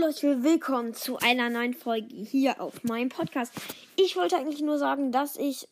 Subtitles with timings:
[0.00, 3.52] Leute, willkommen zu einer neuen Folge hier auf meinem Podcast.
[3.96, 5.68] Ich wollte eigentlich nur sagen, dass ich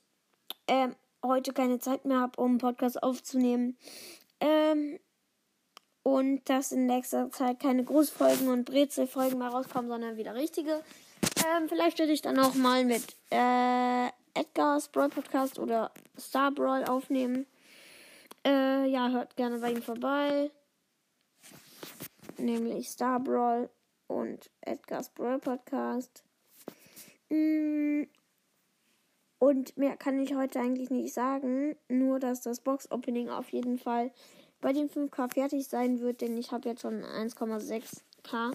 [0.67, 3.79] ähm, heute keine Zeit mehr habe, um einen Podcast aufzunehmen.
[4.41, 4.99] Ähm,
[6.03, 10.83] und dass in nächster Zeit keine Großfolgen und Brezelfolgen mehr rauskommen, sondern wieder richtige.
[11.47, 16.85] Ähm, vielleicht werde ich dann auch mal mit äh, Edgar's Brawl Podcast oder Star Brawl
[16.85, 17.47] aufnehmen.
[18.45, 20.51] Äh, ja, hört gerne bei ihm vorbei.
[22.39, 23.71] Nämlich Star Brawl
[24.07, 26.25] und Edgar's Brawl Podcast.
[27.29, 28.05] Mm,
[29.39, 31.77] und mehr kann ich heute eigentlich nicht sagen.
[31.89, 34.11] Nur, dass das Box-Opening auf jeden Fall
[34.61, 38.55] bei den 5K fertig sein wird, denn ich habe jetzt schon 1,6K.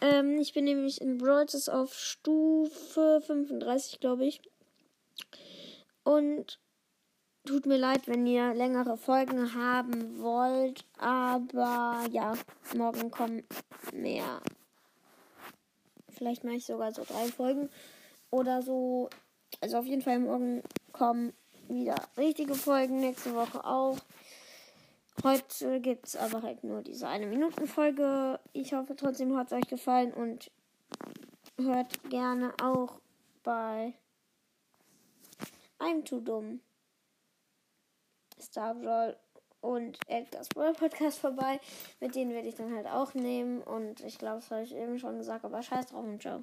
[0.00, 4.42] Ähm, ich bin nämlich in Brawl auf Stufe 35, glaube ich.
[6.02, 6.58] Und
[7.44, 12.34] tut mir leid, wenn ihr längere Folgen haben wollt, aber ja,
[12.74, 13.44] morgen kommen
[13.92, 14.40] mehr.
[16.08, 17.68] Vielleicht mache ich sogar so drei Folgen
[18.30, 19.10] oder so.
[19.60, 21.32] Also auf jeden Fall morgen kommen
[21.68, 23.98] wieder richtige Folgen, nächste Woche auch.
[25.22, 28.40] Heute gibt es aber halt nur diese eine Minuten Folge.
[28.52, 30.50] Ich hoffe trotzdem hat es euch gefallen und
[31.56, 33.00] hört gerne auch
[33.42, 33.94] bei
[35.78, 36.60] I'm Too Dumm
[38.54, 39.16] Star Brawl
[39.62, 41.58] und Edgar's Brawl Podcast vorbei.
[41.98, 43.60] Mit denen werde ich dann halt auch nehmen.
[43.60, 46.40] Und ich glaube, das habe ich eben schon gesagt, aber scheiß drauf und ciao.